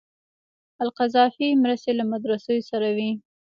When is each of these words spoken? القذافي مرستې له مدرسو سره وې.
القذافي 0.83 1.47
مرستې 1.63 1.91
له 1.99 2.03
مدرسو 2.11 2.53
سره 2.69 2.89
وې. 2.97 3.11